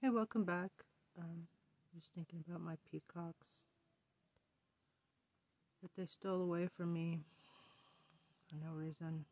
[0.00, 0.70] Hey, welcome back.
[1.18, 1.46] Um,
[1.94, 3.48] just thinking about my peacocks
[5.82, 7.20] that they stole away from me
[8.48, 9.24] for no reason.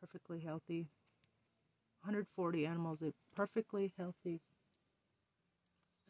[0.00, 0.88] Perfectly healthy.
[2.02, 4.40] 140 animals, they perfectly healthy.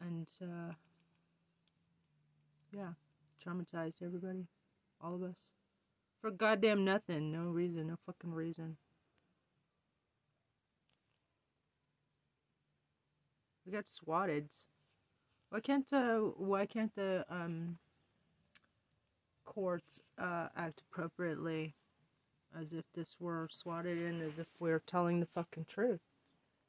[0.01, 0.73] And uh,
[2.73, 2.93] yeah,
[3.45, 4.47] traumatized everybody,
[5.01, 5.37] all of us,
[6.21, 8.77] for goddamn nothing, no reason, no fucking reason.
[13.65, 14.49] We got swatted.
[15.49, 17.77] Why can't uh, why can't the um
[19.45, 21.75] courts uh, act appropriately,
[22.59, 25.99] as if this were swatted in, as if we're telling the fucking truth,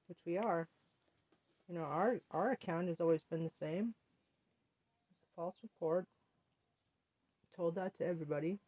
[0.09, 0.69] which we are.
[1.69, 3.95] You know, our our account has always been the same.
[5.11, 6.07] It's a false report.
[7.57, 8.59] Told that to everybody.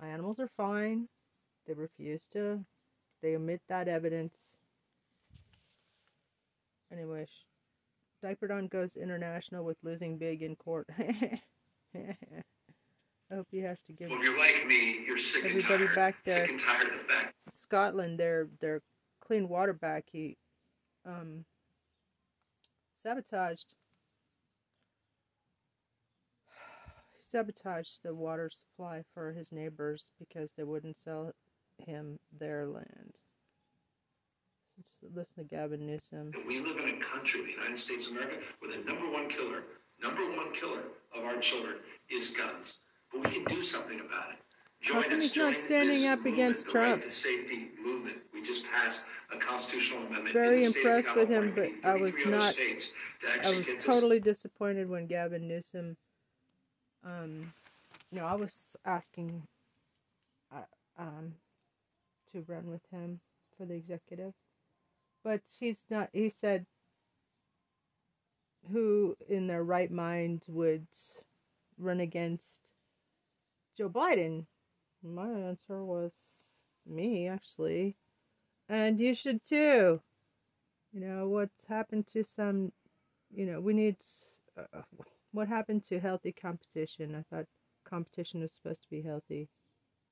[0.00, 1.08] My animals are fine.
[1.66, 2.64] They refuse to.
[3.22, 4.58] They omit that evidence.
[6.92, 7.26] Anyway,
[8.22, 10.86] Diaperdon goes international with losing big in court.
[11.94, 14.10] I hope he has to give.
[14.10, 15.94] Well, if you're like me, you're sick and tired.
[15.94, 16.44] back there.
[16.44, 17.00] Sick and tired of.
[17.54, 18.82] Scotland, their their
[19.20, 20.36] clean water back, he
[21.06, 21.44] um,
[22.94, 23.74] sabotaged.
[27.18, 31.32] He sabotaged the water supply for his neighbors because they wouldn't sell
[31.78, 33.18] him their land.
[34.78, 36.32] Listen- Listen to Gavin Newsom.
[36.46, 39.64] we live in a country, the United States of America, where the number one killer,
[40.00, 40.82] number one killer
[41.14, 41.76] of our children
[42.10, 42.78] is guns.
[43.12, 44.38] But we can do something about it.
[44.80, 45.22] Join come us.
[45.22, 46.92] he's not standing up movement, against the Trump?
[46.94, 48.18] Right to safety movement.
[48.32, 50.32] We just passed a constitutional amendment.
[50.32, 54.18] Very state of impressed with him, but I was not- I was get this totally
[54.18, 55.96] disappointed when Gavin Newsom,
[57.04, 57.52] um,
[58.10, 59.46] no, I was asking,
[60.50, 60.64] uh,
[60.96, 61.36] um,
[62.32, 63.20] to run with him
[63.56, 64.34] for the executive,
[65.24, 66.10] but he's not.
[66.12, 66.66] He said,
[68.70, 70.86] "Who in their right mind would
[71.78, 72.72] run against
[73.76, 74.46] Joe Biden?"
[75.02, 76.12] My answer was
[76.86, 77.96] me, actually,
[78.68, 80.00] and you should too.
[80.92, 82.72] You know what's happened to some
[83.34, 83.96] you know, we need
[84.58, 84.82] uh,
[85.32, 87.14] what happened to healthy competition?
[87.14, 87.46] I thought
[87.84, 89.48] competition was supposed to be healthy.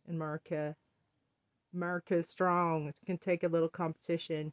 [0.09, 0.77] in America,
[1.75, 2.89] America is strong.
[2.89, 4.53] It can take a little competition.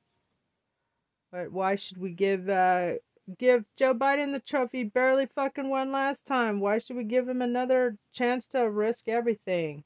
[1.31, 2.93] But why should we give uh
[3.37, 4.83] give Joe Biden the trophy?
[4.83, 6.59] Barely fucking won last time.
[6.59, 9.83] Why should we give him another chance to risk everything?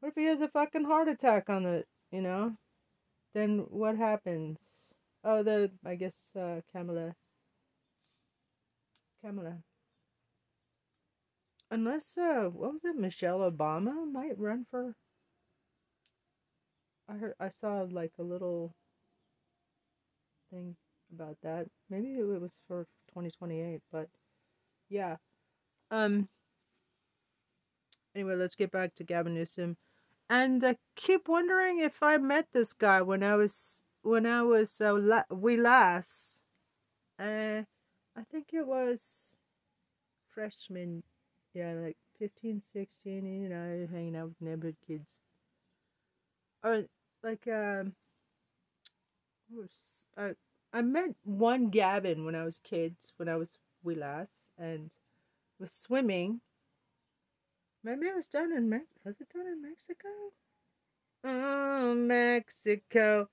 [0.00, 2.56] What if he has a fucking heart attack on the, you know?
[3.34, 4.58] Then what happens?
[5.24, 7.14] Oh, the I guess uh, Kamala
[9.24, 9.62] Kamala.
[11.70, 12.96] Unless, uh, what was it?
[12.96, 14.94] Michelle Obama might run for.
[17.08, 18.74] I heard, I saw like a little
[20.52, 20.76] thing
[21.12, 21.66] about that.
[21.90, 24.08] Maybe it was for 2028, but
[24.88, 25.16] yeah.
[25.90, 26.28] Um.
[28.14, 29.76] Anyway, let's get back to Gavin Newsom,
[30.28, 34.80] and I keep wondering if I met this guy when I was when I was
[34.80, 36.42] uh, la- we last.
[37.18, 37.62] Uh,
[38.16, 39.36] I think it was
[40.34, 41.02] freshman,
[41.54, 45.06] yeah, like 15, 16, you know, hanging out with neighborhood kids.
[46.64, 46.84] Or,
[47.22, 47.94] like, um,
[50.16, 50.30] uh,
[50.72, 53.50] I met one Gavin when I was kids, when I was
[53.82, 54.28] wee lass,
[54.58, 54.90] and
[55.58, 56.40] was swimming.
[57.84, 58.84] Maybe it was down in Mex.
[59.04, 60.08] Was it down in Mexico?
[61.24, 63.28] Oh, Mexico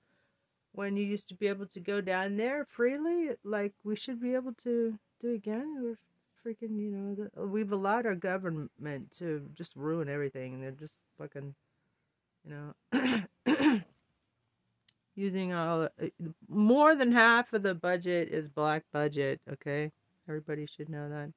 [0.72, 4.34] when you used to be able to go down there freely, like we should be
[4.34, 5.76] able to do again.
[5.82, 5.98] We're
[6.46, 10.98] freaking, you know, the, we've allowed our government to just ruin everything, and they're just
[11.18, 11.54] fucking,
[12.44, 13.82] you know,
[15.20, 15.88] using all
[16.48, 19.40] more than half of the budget is black budget.
[19.52, 19.92] Okay,
[20.28, 21.30] everybody should know that.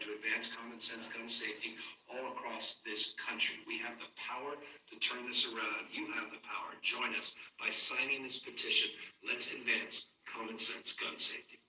[0.00, 1.74] to advance common sense gun safety
[2.10, 3.56] all across this country.
[3.68, 4.54] We have the power
[4.90, 5.86] to turn this around.
[5.92, 6.72] You have the power.
[6.82, 8.90] Join us by signing this petition.
[9.26, 11.60] Let's advance common sense gun safety.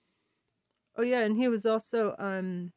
[0.96, 2.72] Oh yeah, and he was also um.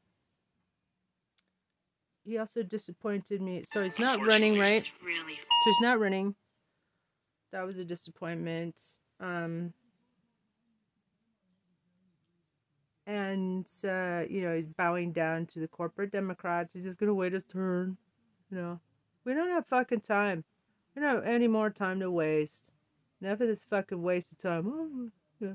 [2.25, 3.63] He also disappointed me.
[3.65, 4.91] So he's not running, right?
[5.03, 6.35] really So he's not running.
[7.51, 8.75] That was a disappointment.
[9.19, 9.73] Um,
[13.07, 16.73] and uh, you know, he's bowing down to the corporate Democrats.
[16.73, 17.97] He's just gonna wait his turn.
[18.51, 18.79] You know,
[19.25, 20.43] we don't have fucking time.
[20.95, 22.71] We don't have any more time to waste.
[23.21, 24.67] Enough of this fucking waste of time.
[24.67, 25.09] Oh,
[25.39, 25.53] yeah.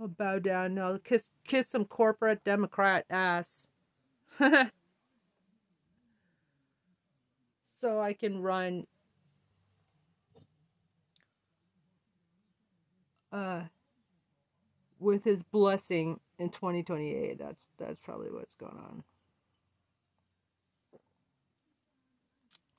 [0.00, 0.78] I'll bow down.
[0.78, 3.68] I'll kiss kiss some corporate Democrat ass.
[7.76, 8.86] so I can run
[13.32, 13.62] uh
[15.02, 17.38] with his blessing in 2028.
[17.38, 19.02] That's that's probably what's going on.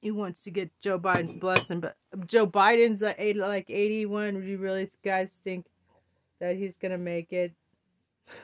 [0.01, 1.95] He wants to get Joe Biden's blessing, but
[2.27, 4.41] Joe Biden's like 81.
[4.41, 5.65] Do you really guys think
[6.39, 7.53] that he's gonna make it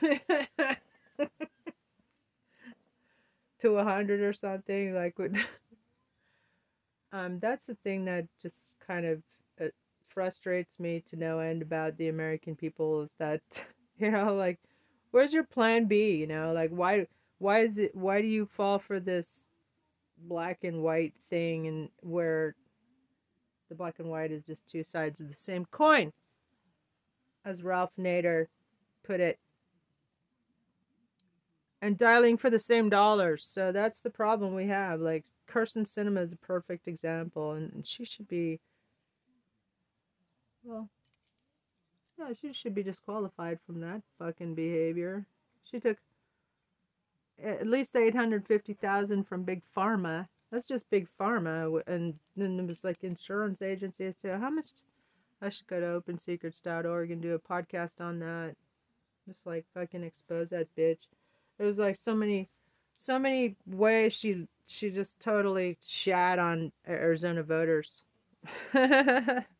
[3.60, 4.94] to 100 or something?
[4.94, 5.14] Like,
[7.12, 8.56] um, that's the thing that just
[8.86, 9.22] kind of
[10.12, 13.40] frustrates me to no end about the American people is that
[13.98, 14.58] you know like
[15.10, 16.52] where's your plan B you know?
[16.52, 17.06] Like why
[17.38, 19.46] why is it why do you fall for this
[20.18, 22.54] black and white thing and where
[23.68, 26.12] the black and white is just two sides of the same coin
[27.44, 28.46] as Ralph Nader
[29.04, 29.38] put it?
[31.82, 33.48] And dialing for the same dollars.
[33.50, 35.00] So that's the problem we have.
[35.00, 38.60] Like Kyrsten Sinema is a perfect example and she should be
[40.64, 40.88] well
[42.18, 45.26] yeah she should be disqualified from that fucking behavior
[45.64, 45.96] she took
[47.42, 50.26] at least 850,000 from Big Pharma.
[50.50, 51.82] That's just Big Pharma.
[51.86, 54.32] And then it was like insurance agencies too.
[54.32, 54.70] How much?
[55.42, 58.54] I should go to opensecrets.org and do a podcast on that.
[59.26, 60.98] Just like fucking expose that bitch.
[61.58, 62.48] It was like so many,
[62.96, 68.02] so many ways she she just totally shat on Arizona voters.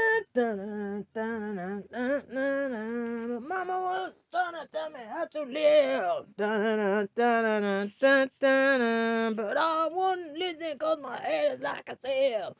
[0.33, 0.55] da
[3.39, 6.25] Mama was trying to tell me how to live,
[9.35, 12.53] but I wouldn't listen cause my head is like a sieve.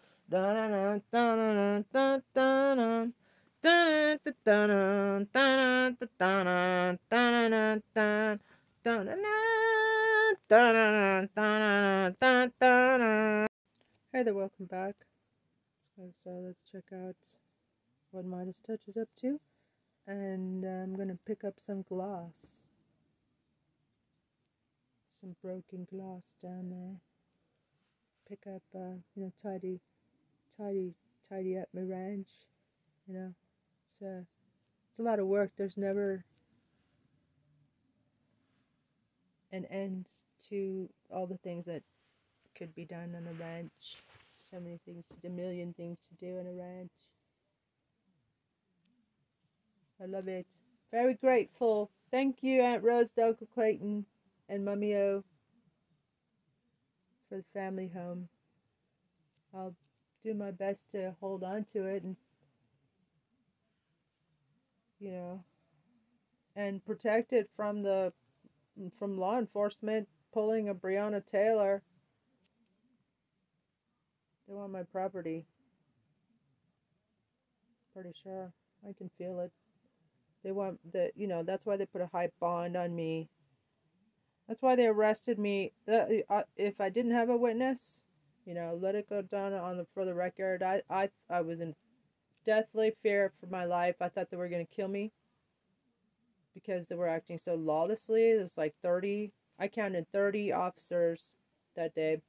[14.13, 14.95] Hey, there, welcome back.
[16.15, 17.15] So let's check out
[18.11, 19.39] what MeidasTouch is up to.
[20.07, 22.57] And I'm gonna pick up some glass.
[25.19, 26.99] Some broken glass down there.
[28.27, 29.79] Pick up, uh, you know, tidy
[30.57, 30.93] tidy
[31.27, 32.27] tidy up my ranch.
[33.07, 33.33] You know,
[33.87, 34.25] it's a
[34.89, 35.51] it's a lot of work.
[35.57, 36.23] There's never
[39.51, 40.07] an end
[40.49, 41.83] to all the things that
[42.57, 43.71] could be done on a ranch.
[44.41, 46.91] So many things, a million things to do on a ranch.
[50.01, 50.47] I love it.
[50.91, 51.91] Very grateful.
[52.09, 54.05] Thank you, Aunt Rose Doka Clayton
[54.49, 55.23] and Mummy O
[57.29, 58.27] for the family home.
[59.53, 59.75] I'll
[60.23, 62.15] do my best to hold on to it and
[64.99, 65.43] you know
[66.55, 68.13] and protect it from the
[68.97, 71.81] from law enforcement pulling a Breonna Taylor.
[74.47, 75.45] They want my property.
[77.93, 78.51] Pretty sure.
[78.87, 79.51] I can feel it.
[80.43, 83.29] They want the you know, that's why they put a high bond on me.
[84.47, 85.73] That's why they arrested me.
[85.87, 88.03] Uh, if I didn't have a witness,
[88.45, 90.63] you know, let it go down on the for the record.
[90.63, 91.75] I I I was in
[92.45, 93.95] deathly fear for my life.
[94.01, 95.11] I thought they were gonna kill me
[96.53, 98.31] because they were acting so lawlessly.
[98.31, 99.31] It was like thirty.
[99.59, 101.33] I counted thirty officers
[101.75, 102.21] that day.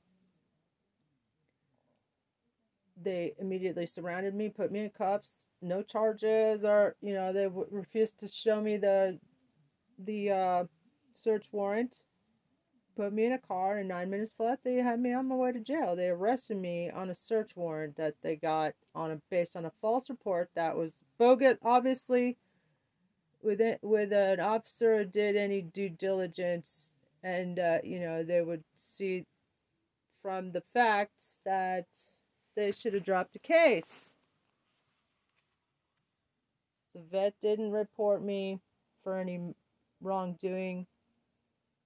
[3.03, 7.67] They immediately surrounded me, put me in cuffs, no charges, or you know they w-
[7.71, 9.19] refused to show me the
[9.99, 10.65] the uh,
[11.15, 12.03] search warrant
[12.97, 15.53] put me in a car, and nine minutes flat, they had me on my way
[15.53, 15.97] to jail.
[15.97, 19.73] They arrested me on a search warrant that they got on a based on a
[19.81, 21.57] false report that was bogus.
[21.63, 22.37] Obviously,
[23.43, 26.91] with it, with an officer who did any due diligence,
[27.23, 29.25] and uh, you know they would see
[30.23, 31.87] from the facts that
[32.55, 34.15] they should have dropped the case.
[36.95, 38.61] The vet didn't report me
[39.03, 39.55] for any
[40.01, 40.87] wrongdoing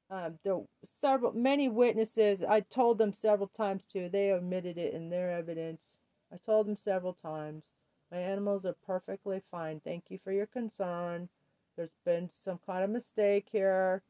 [0.09, 2.45] um, there were several, many witnesses.
[2.45, 4.09] I told them several times too.
[4.09, 5.99] They omitted it in their evidence.
[6.33, 7.65] I told them several times.
[8.13, 9.81] My animals are perfectly fine.
[9.81, 11.29] Thank you for your concern.
[11.77, 14.03] There's been some kind of mistake here.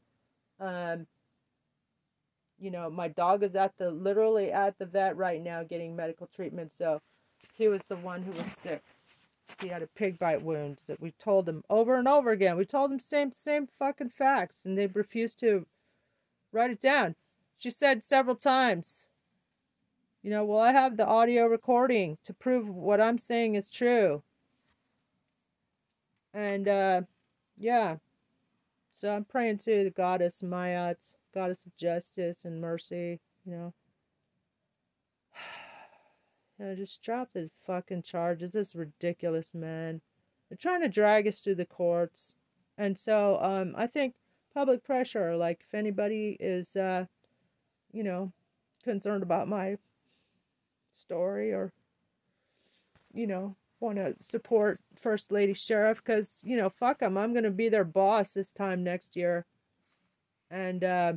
[0.60, 1.06] Um,
[2.58, 6.28] you know, my dog is at the literally at the vet right now getting medical
[6.34, 6.72] treatment.
[6.72, 7.00] So
[7.52, 8.82] he was the one who was sick.
[9.60, 12.56] He had a pig bite wound that we told him over and over again.
[12.56, 15.66] We told him same same fucking facts, and they refused to
[16.56, 17.14] Write it down.
[17.58, 19.10] She said several times.
[20.22, 24.22] You know, well, I have the audio recording to prove what I'm saying is true.
[26.32, 27.02] And, uh,
[27.58, 27.96] yeah.
[28.94, 33.74] So I'm praying to the goddess Mayat, goddess of justice and mercy, you know.
[36.58, 38.52] You know, just drop the fucking charges.
[38.52, 40.00] This ridiculous, man.
[40.48, 42.34] They're trying to drag us through the courts.
[42.78, 44.14] And so, um, I think
[44.54, 47.04] public pressure, like if anybody is, uh,
[47.92, 48.32] you know,
[48.84, 49.76] concerned about my
[50.94, 51.74] story or,
[53.12, 57.18] you know, want to support First Lady Sheriff because, you know, fuck them.
[57.18, 59.44] I'm going to be their boss this time next year.
[60.50, 61.12] And, uh,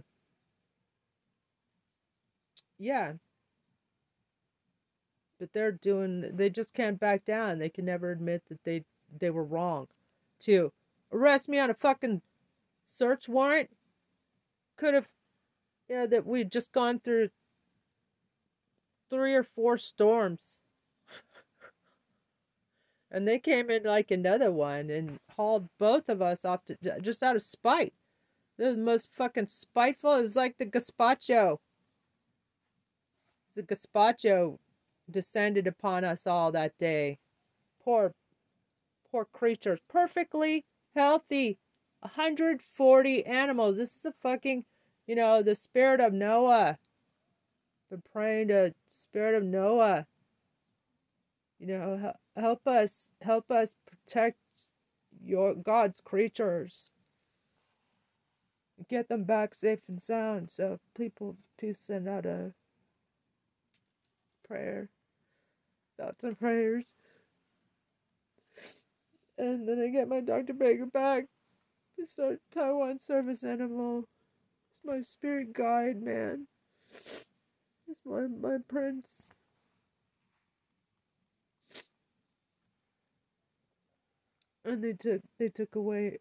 [2.80, 3.14] yeah.
[5.40, 7.60] But they're doing, they just can't back down.
[7.60, 8.84] They can never admit that they,
[9.20, 9.88] they were wrong.
[10.42, 10.72] To
[11.12, 12.22] arrest me on a fucking
[12.88, 13.70] search warrant
[14.78, 15.08] could have,
[15.90, 17.30] yeah, that we'd just gone through
[19.10, 20.60] three or four storms.
[23.12, 27.24] and they came in like another one and hauled both of us off to, just
[27.24, 27.94] out of spite.
[28.58, 30.16] They're the most fucking spiteful.
[30.16, 31.60] It was like the gazpacho.
[33.60, 34.58] The gazpacho
[35.12, 37.20] descended upon us all that day.
[37.84, 38.14] Poor,
[39.12, 39.82] poor creatures.
[39.90, 40.64] Perfectly
[40.96, 41.58] healthy.
[42.00, 43.78] 140 animals.
[43.78, 44.64] This is a fucking,
[45.08, 46.78] you know, the spirit of Noah.
[47.90, 50.06] Been praying to spirit of Noah.
[51.60, 54.38] You know, help us, help us protect
[55.22, 56.92] your God's creatures.
[58.90, 60.50] Get them back safe and sound.
[60.50, 62.54] So people, please send out a
[64.50, 64.90] prayer,
[65.98, 66.92] thoughts and prayers.
[69.38, 70.54] And then I get my Dr.
[70.54, 71.26] Baker back.
[72.08, 74.06] So Taiwan service animal.
[74.72, 76.48] It's my spirit guide, man.
[77.88, 79.28] It's my my prince.
[84.66, 86.20] And they took they took away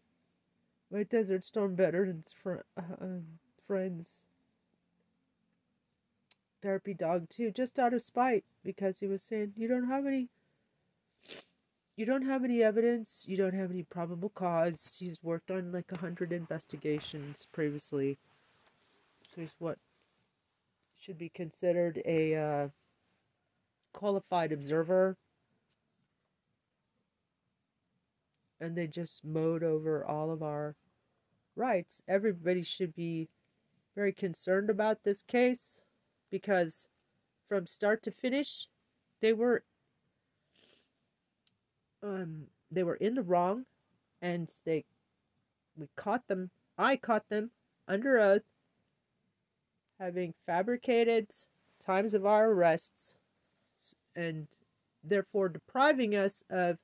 [0.91, 3.23] my Desert Storm veterans fr- uh, um,
[3.67, 4.21] friends
[6.61, 10.29] therapy dog too, just out of spite because he was saying you don't have any
[11.95, 14.95] you don't have any evidence, you don't have any probable cause.
[14.97, 18.17] He's worked on like a hundred investigations previously.
[19.35, 19.77] So he's what
[20.97, 22.67] should be considered a uh,
[23.91, 25.17] qualified observer.
[28.61, 30.75] And they just mowed over all of our
[31.55, 32.01] rights.
[32.07, 33.27] Everybody should be
[33.95, 35.81] very concerned about this case
[36.31, 36.87] because
[37.47, 38.67] from start to finish,
[39.21, 39.63] they were
[42.01, 43.65] um, they were in the wrong,
[44.21, 44.85] and they
[45.77, 46.49] we caught them.
[46.77, 47.51] I caught them
[47.87, 48.43] under oath,
[49.99, 51.29] having fabricated
[51.79, 53.15] times of our arrests,
[54.15, 54.47] and
[55.03, 56.77] therefore depriving us of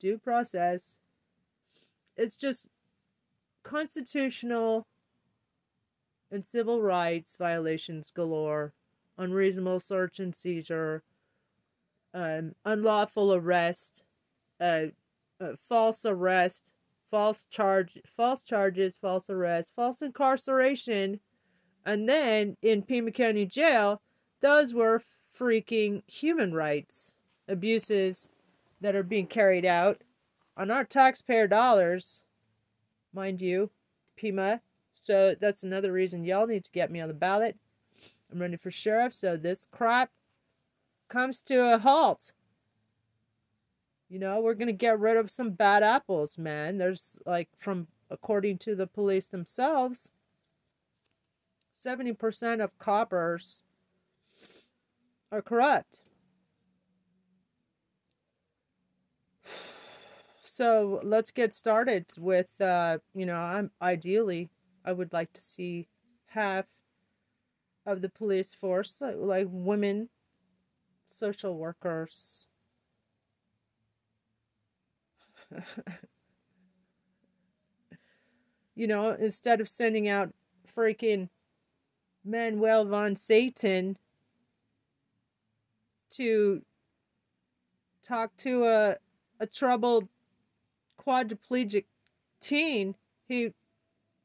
[0.00, 0.96] due process.
[2.16, 2.66] It's just
[3.62, 4.86] constitutional
[6.34, 8.72] and civil rights violations galore,
[9.16, 11.04] unreasonable search and seizure,
[12.12, 14.02] um, unlawful arrest,
[14.60, 14.86] uh,
[15.40, 16.72] uh, false arrest,
[17.08, 21.20] false charge, false charges, false arrest, false incarceration,
[21.86, 24.02] and then in Pima County Jail,
[24.40, 25.04] those were
[25.38, 27.14] freaking human rights
[27.46, 28.28] abuses
[28.80, 30.02] that are being carried out
[30.56, 32.22] on our taxpayer dollars,
[33.12, 33.70] mind you,
[34.16, 34.60] Pima.
[35.04, 37.58] So that's another reason y'all need to get me on the ballot.
[38.32, 40.10] I'm running for sheriff, so this crap
[41.08, 42.32] comes to a halt.
[44.08, 46.78] You know, we're going to get rid of some bad apples, man.
[46.78, 50.08] There's like from according to the police themselves,
[51.78, 53.64] 70% of coppers
[55.30, 56.02] are corrupt.
[60.46, 64.50] So let's get started with, uh, you know, I'm ideally,
[64.84, 65.88] I would like to see
[66.26, 66.66] half
[67.86, 70.08] of the police force, like, like women,
[71.08, 72.46] social workers,
[78.74, 80.32] you know, instead of sending out
[80.76, 81.28] freaking
[82.24, 83.98] Manuel von Satan
[86.10, 86.62] to
[88.02, 88.96] talk to a
[89.40, 90.08] a troubled
[91.04, 91.84] quadriplegic
[92.40, 92.94] teen,
[93.26, 93.52] he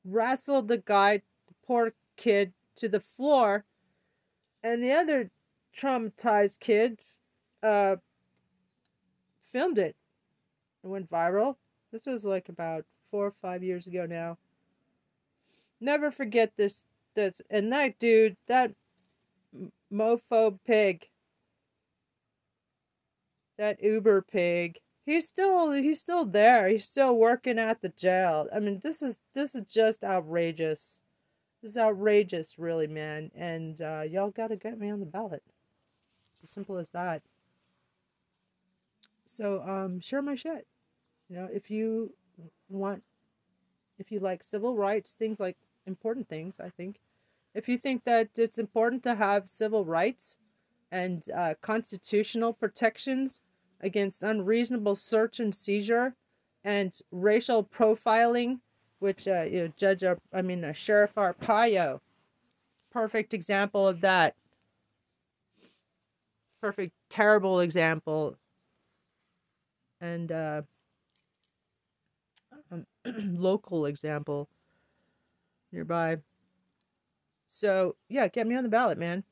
[0.05, 3.65] wrestled the guy, the poor kid, to the floor,
[4.63, 5.29] and the other
[5.77, 6.99] traumatized kid
[7.63, 7.95] uh,
[9.41, 9.95] filmed it
[10.83, 11.55] it went viral.
[11.91, 14.37] This was like about four or five years ago now.
[15.81, 16.83] Never forget this.
[17.15, 18.71] This and that dude, that
[19.91, 21.07] mofo pig.
[23.57, 24.79] That Uber pig.
[25.09, 26.67] He's still he's still there.
[26.67, 28.45] He's still working at the jail.
[28.55, 31.01] I mean, this is this is just outrageous.
[31.63, 33.31] This is outrageous, really, man.
[33.35, 35.41] And uh, y'all gotta get me on the ballot.
[36.35, 37.23] It's as simple as that.
[39.25, 40.67] So um, share my shit.
[41.27, 42.13] You know, if you
[42.69, 43.01] want,
[43.97, 46.99] if you like civil rights, things like important things, I think.
[47.55, 50.37] If you think that it's important to have civil rights
[50.91, 53.41] and uh, constitutional protections
[53.81, 56.13] against unreasonable search and seizure
[56.63, 58.59] and racial profiling,
[58.99, 61.99] which uh, you know, Judge, Ar- I mean, uh, Sheriff Arpaio,
[62.91, 64.35] perfect example of that.
[66.61, 68.35] Perfect, terrible example.
[70.01, 70.61] And uh,
[72.71, 74.49] um, local example
[75.71, 76.17] nearby.
[77.47, 79.23] So yeah, get me on the ballot, man.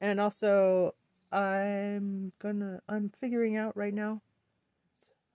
[0.00, 0.94] And also,
[1.32, 4.20] I'm gonna I'm figuring out right now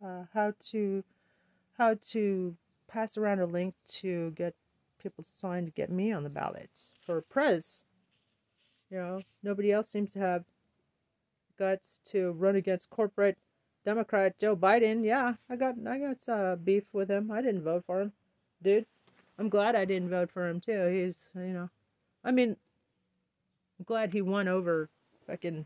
[0.04, 1.04] uh, how to
[1.78, 2.56] how to
[2.88, 4.54] pass around a link to get
[5.02, 7.84] people signed to get me on the ballots for prez.
[8.90, 10.44] You know, nobody else seems to have
[11.58, 13.38] guts to run against corporate
[13.86, 15.04] Democrat Joe Biden.
[15.04, 17.32] Yeah, I got I got uh, beef with him.
[17.32, 18.12] I didn't vote for him,
[18.62, 18.86] dude.
[19.40, 20.88] I'm glad I didn't vote for him too.
[20.88, 21.70] He's you know,
[22.24, 22.56] I mean,
[23.80, 24.90] I'm glad he won over
[25.28, 25.66] fucking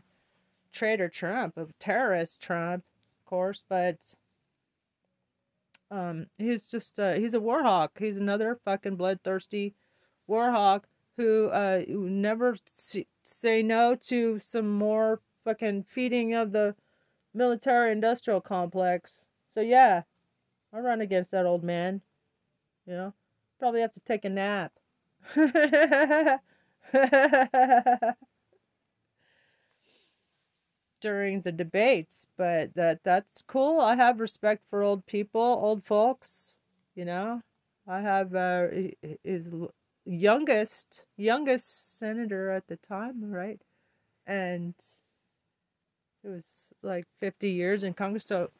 [0.72, 2.84] traitor Trump, of terrorist Trump,
[3.20, 3.96] of course, but
[5.90, 7.92] um, he's just uh, he's a war hawk.
[7.98, 9.74] He's another fucking bloodthirsty
[10.26, 12.56] war hawk who uh never
[13.22, 16.74] say no to some more fucking feeding of the
[17.34, 19.26] military industrial complex.
[19.50, 20.02] So yeah,
[20.72, 22.00] I'll run against that old man.
[22.86, 23.14] You know,
[23.58, 24.72] probably have to take a nap.
[31.06, 33.80] during the debates, but that that's cool.
[33.80, 36.56] I have respect for old people, old folks,
[36.96, 37.40] you know.
[37.86, 38.66] I have uh,
[39.22, 39.46] his
[40.04, 43.62] youngest youngest senator at the time, right?
[44.26, 44.74] And
[46.24, 48.26] it was like 50 years in Congress.
[48.26, 48.50] So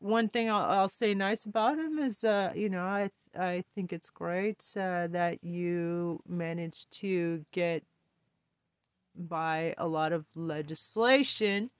[0.00, 3.92] one thing I'll, I'll say nice about him is, uh, you know, I I think
[3.92, 7.84] it's great uh, that you managed to get
[9.14, 11.70] by a lot of legislation.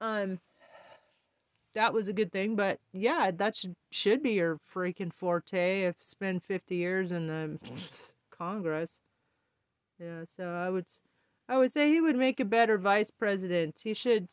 [0.00, 0.40] Um,
[1.74, 5.84] that was a good thing, but yeah, that should should be your freaking forte.
[5.84, 7.58] If spend 50 years in the
[8.36, 9.00] Congress,
[10.00, 10.24] yeah.
[10.36, 10.86] So I would
[11.48, 13.80] I would say he would make a better vice president.
[13.84, 14.28] He should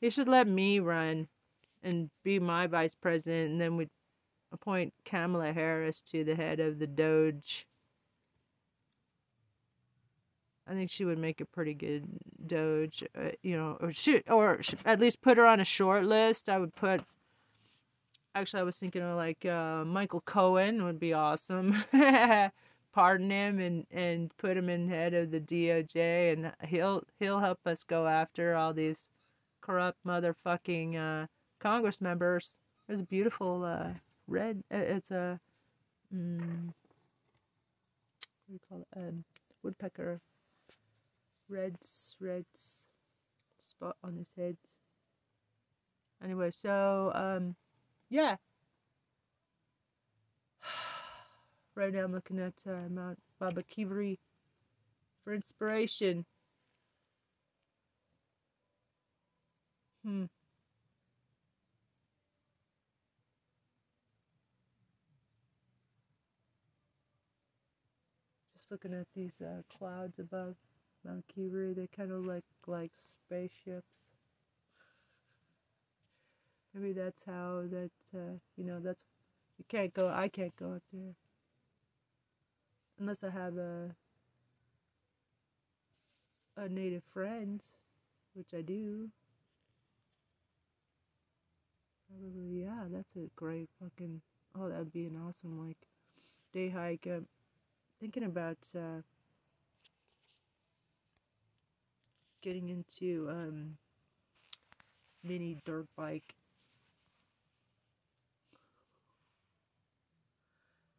[0.00, 1.28] he should let me run
[1.84, 3.90] and be my vice president and then we'd
[4.52, 7.67] appoint Kamala Harris to the head of the Doge.
[10.68, 12.04] I think she would make a pretty good
[12.46, 16.48] Doge, uh, you know, or shoot, or at least put her on a short list.
[16.48, 17.02] I would put.
[18.34, 21.74] Actually, I was thinking of like uh, Michael Cohen would be awesome.
[22.92, 27.60] pardon him and and put him in head of the DOJ and he'll he'll help
[27.66, 29.06] us go after all these
[29.60, 31.26] corrupt motherfucking uh,
[31.60, 32.56] Congress members.
[32.86, 33.90] There's a beautiful uh,
[34.26, 34.62] red.
[34.72, 35.38] Uh, it's a
[36.14, 36.74] mm, what
[38.46, 38.88] do you call it?
[38.96, 39.24] Um,
[39.62, 40.20] woodpecker.
[41.48, 42.80] Reds, reds
[43.58, 44.56] spot on his head.
[46.22, 47.54] Anyway, so um,
[48.10, 48.36] yeah,
[51.74, 54.18] Right now I'm looking at uh, Mount Baboquivari
[55.24, 56.24] for inspiration.
[60.04, 60.24] Hmm.
[68.56, 70.56] Just looking at these uh, clouds above
[71.06, 73.86] Kivri, they kind of look like spaceships.
[76.74, 79.00] Maybe that's how that, uh, you know, that's,
[79.58, 81.14] you can't go, I can't go up there
[82.98, 83.94] unless I have a
[86.56, 87.62] a native friend,
[88.34, 89.10] which I do.
[92.08, 94.20] Probably, yeah, that's a great fucking.
[94.54, 95.76] Oh, that would be an awesome like
[96.52, 97.06] day hike.
[97.06, 97.20] Uh,
[98.00, 99.02] thinking about uh,
[102.42, 103.76] getting into um,
[105.22, 106.34] mini dirt bike.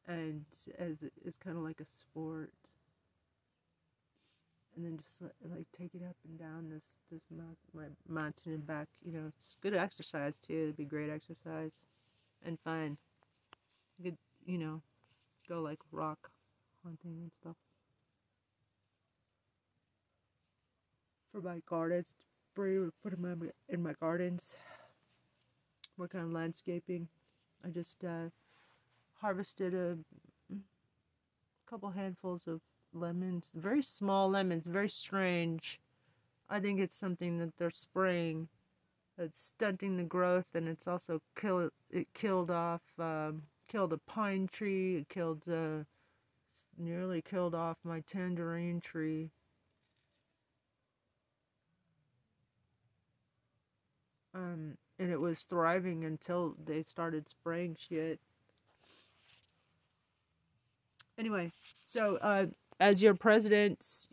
[0.07, 0.43] And
[0.79, 2.51] as it's kind of like a sport.
[4.75, 7.21] And then just like take it up and down this this
[7.75, 10.53] my mountain and back you know it's good exercise too.
[10.53, 11.71] It'd be great exercise
[12.45, 12.97] and fun.
[13.97, 14.81] You could you know
[15.49, 16.31] go like rock
[16.83, 17.55] hunting and stuff
[21.41, 22.13] for my gardens.
[22.51, 24.55] Spray put them in my, gardens.
[25.97, 27.07] Work on landscaping.
[27.65, 28.29] I just uh,
[29.21, 29.97] harvested a
[31.69, 32.61] couple handfuls of
[32.93, 35.79] lemons, very small lemons, very strange.
[36.49, 38.47] I think it's something that they're spraying
[39.17, 44.49] that's stunting the growth, and it's also kill it killed off um, killed a pine
[44.51, 44.97] tree.
[44.97, 45.83] It killed uh,
[46.77, 49.29] nearly killed off my tangerine tree.
[54.33, 58.19] Um, and it was thriving until they started spraying shit.
[61.17, 61.51] Anyway,
[61.83, 62.45] so uh,
[62.79, 64.07] as your presidents,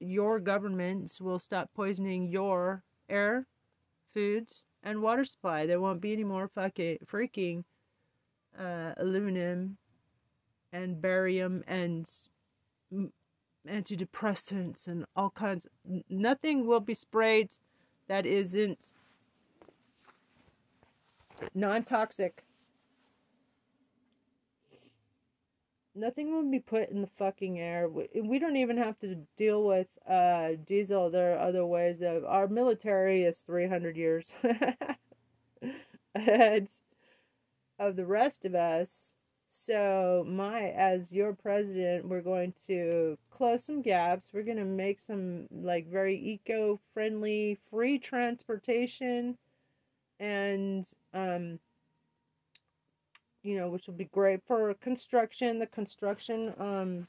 [0.00, 3.46] your governments will stop poisoning your air,
[4.12, 5.66] foods, and water supply.
[5.66, 7.64] There won't be any more fucking freaking
[8.58, 9.76] uh, aluminum
[10.72, 12.06] and barium and
[13.68, 15.66] antidepressants and all kinds.
[16.08, 17.52] Nothing will be sprayed
[18.08, 18.92] that isn't
[21.54, 22.44] non toxic.
[25.94, 27.86] Nothing will be put in the fucking air.
[27.88, 31.10] We don't even have to deal with uh, diesel.
[31.10, 32.24] There are other ways of.
[32.24, 34.32] Our military is 300 years
[36.14, 36.68] ahead
[37.78, 39.14] of the rest of us.
[39.48, 44.30] So, my, as your president, we're going to close some gaps.
[44.32, 49.36] We're going to make some, like, very eco friendly, free transportation
[50.22, 51.58] and um,
[53.42, 57.08] you know, which will be great for construction, the construction, um,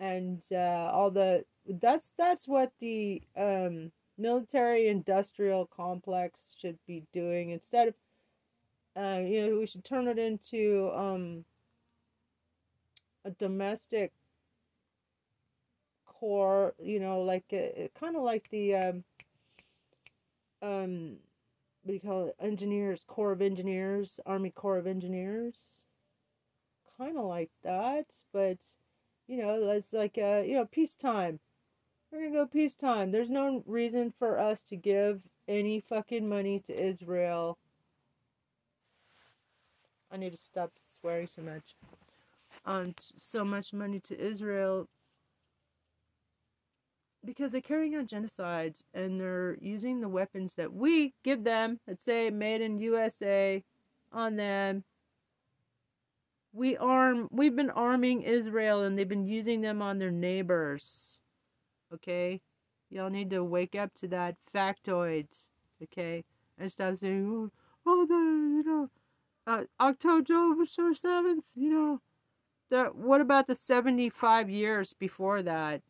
[0.00, 1.44] and uh, all the
[1.82, 7.94] that's that's what the um, military industrial complex should be doing instead of
[8.96, 11.44] uh, you know we should turn it into um,
[13.26, 14.10] a domestic
[16.06, 19.04] core you know like uh, kind of like the um,
[20.62, 21.16] um
[21.82, 22.36] what do you call it?
[22.40, 25.82] Engineers, Corps of Engineers, Army Corps of Engineers.
[26.98, 28.58] Kind of like that, but
[29.26, 31.40] you know, it's like uh, you know, peacetime.
[32.10, 33.12] We're gonna go peacetime.
[33.12, 37.56] There's no reason for us to give any fucking money to Israel.
[40.12, 41.76] I need to stop swearing so much.
[42.66, 44.88] Um, so much money to Israel
[47.24, 52.04] because they're carrying out genocides and they're using the weapons that we give them, let's
[52.04, 53.62] say made in USA,
[54.12, 54.84] on them.
[56.52, 61.20] We arm we've been arming Israel and they've been using them on their neighbors.
[61.94, 62.40] Okay?
[62.90, 65.46] Y'all need to wake up to that factoids.
[65.82, 66.24] Okay?
[66.58, 67.50] And stop saying, oh,
[67.86, 68.90] oh the you know
[69.46, 72.00] uh, October seventh, you know.
[72.70, 75.82] The, what about the 75 years before that?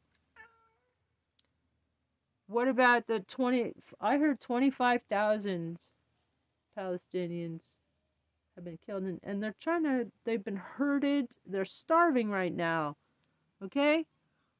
[2.51, 3.75] What about the 20?
[4.01, 5.79] I heard 25,000
[6.77, 7.63] Palestinians
[8.57, 11.29] have been killed, and, and they're trying to, they've been herded.
[11.47, 12.97] They're starving right now.
[13.63, 14.05] Okay?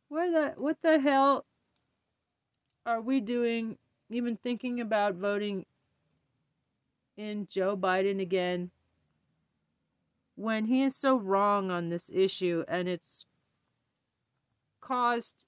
[0.09, 1.47] Where the, what the hell
[2.87, 3.77] are we doing,
[4.09, 5.67] even thinking about voting
[7.17, 8.71] in Joe Biden again
[10.37, 13.27] when he is so wrong on this issue and it's
[14.81, 15.47] caused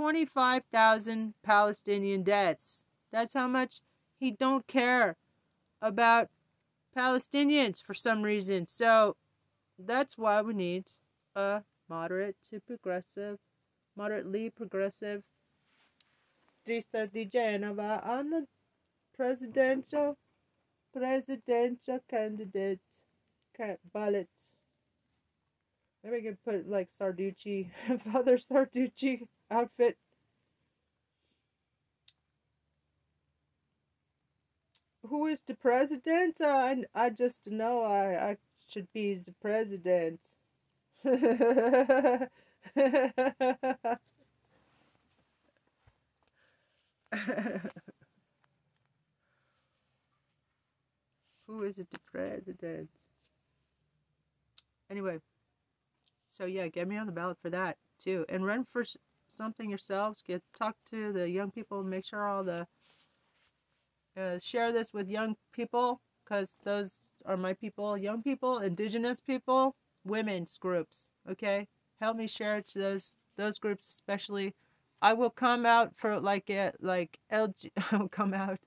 [0.00, 2.84] 25,000 Palestinian deaths.
[3.12, 3.80] That's how much
[4.18, 5.18] he don't care
[5.82, 6.30] about
[6.96, 8.66] Palestinians for some reason.
[8.66, 9.16] So
[9.78, 10.86] that's why we need
[11.36, 11.60] a
[11.90, 13.36] moderate to progressive,
[13.94, 15.22] moderately progressive
[16.66, 18.46] Trista Di Genova on the
[19.14, 20.16] presidential
[20.96, 22.80] presidential candidate
[23.92, 24.30] ballot.
[26.02, 27.68] Maybe I can put like Sarducci,
[28.10, 29.96] Father Sarducci outfit.
[35.06, 36.40] Who is the president?
[36.40, 38.36] Uh, I, I just know I, I
[38.68, 40.20] should be the president.
[51.46, 52.90] Who is it the president?
[54.90, 55.20] Anyway,
[56.28, 58.84] so yeah, get me on the ballot for that too, and run for
[59.36, 60.22] something yourselves.
[60.26, 61.82] Get talk to the young people.
[61.82, 62.66] Make sure all the
[64.16, 66.92] uh, share this with young people because those
[67.26, 71.06] are my people, young people, indigenous people, women's groups.
[71.30, 71.66] Okay,
[72.00, 74.54] help me share it to those those groups especially.
[75.02, 77.70] I will come out for like a like LG.
[77.92, 78.58] I will come out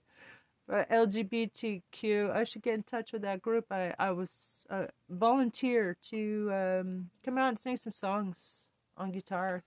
[0.72, 2.32] uh, LGBTQ.
[2.32, 3.66] I should get in touch with that group.
[3.72, 8.66] I I was uh, volunteer to um, come out and sing some songs
[8.98, 9.64] on guitar,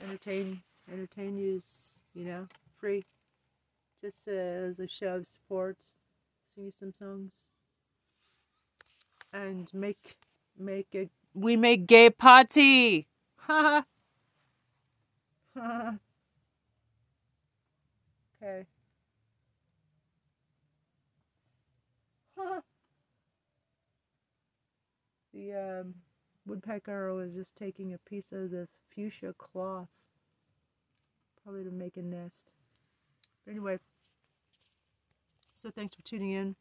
[0.00, 1.60] entertain entertain you,
[2.14, 2.46] you know,
[2.78, 3.04] free.
[4.02, 5.76] Just uh, as a show of support,
[6.54, 7.48] sing you some songs,
[9.32, 10.16] and make
[10.58, 13.06] make a we make gay party.
[13.46, 13.84] Ha
[15.56, 15.98] ha.
[18.42, 18.66] Okay.
[25.32, 25.94] the um,
[26.48, 29.88] woodpecker was just taking a piece of this fuchsia cloth,
[31.42, 32.52] probably to make a nest.
[33.44, 33.78] But anyway,
[35.54, 36.56] so thanks for tuning in,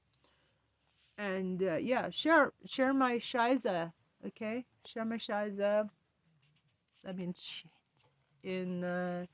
[1.18, 3.92] and uh, yeah, share share my shiza,
[4.26, 4.66] okay?
[4.86, 5.90] Share my shiza.
[7.04, 7.72] That means shit
[8.44, 9.26] in uh,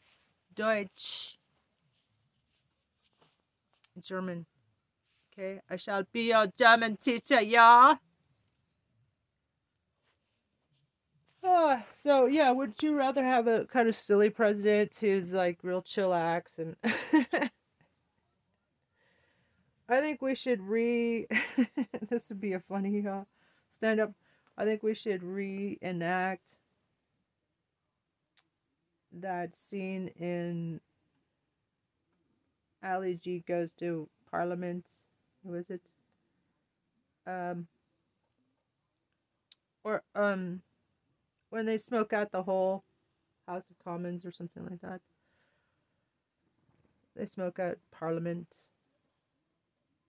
[0.55, 1.37] Deutsch.
[4.01, 4.45] German.
[5.31, 7.95] Okay, I shall be your German teacher, yeah.
[11.43, 15.81] Oh, so yeah, would you rather have a kind of silly president who's like real
[15.81, 16.75] chillax and
[19.89, 21.27] I think we should re
[22.09, 23.23] this would be a funny uh,
[23.75, 24.13] stand up.
[24.57, 26.55] I think we should reenact
[29.13, 30.79] that scene in
[32.83, 34.85] Ali G goes to Parliament.
[35.43, 35.81] Who is it?
[37.25, 37.67] Um,
[39.83, 40.61] or um,
[41.53, 42.83] when they smoke out the whole
[43.47, 45.01] House of Commons or something like that.
[47.15, 48.47] They smoke out Parliament,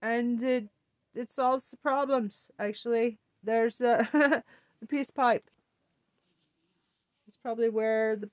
[0.01, 0.69] and it
[1.15, 2.51] it solves the problems.
[2.59, 4.09] Actually, there's a
[4.81, 5.51] the peace pipe.
[7.29, 8.31] It's probably where the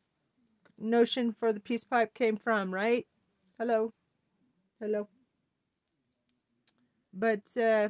[0.80, 3.06] notion for the peace pipe came from, right?
[3.60, 3.92] Hello.
[4.80, 5.10] Hello.
[7.14, 7.90] But uh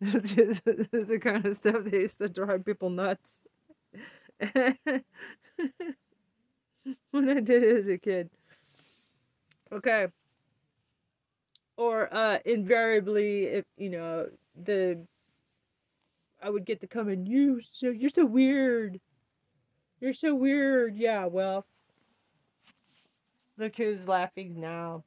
[0.00, 3.38] It's just it's the kind of stuff that used to drive people nuts.
[7.10, 8.30] when I did it as a kid.
[9.72, 10.06] Okay.
[11.76, 14.28] Or uh invariably if you know
[14.64, 15.06] the
[16.42, 17.26] I would get to come in.
[17.26, 19.00] You so you're so weird.
[20.00, 20.96] You're so weird.
[20.96, 21.66] Yeah, well.
[23.58, 25.04] Look who's laughing now.